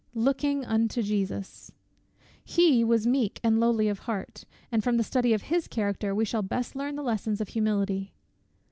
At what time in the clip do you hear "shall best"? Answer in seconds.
6.25-6.75